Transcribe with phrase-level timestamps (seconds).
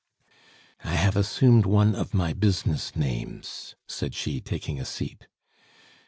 [0.83, 5.27] "I have assumed one of my business names," said she, taking a seat.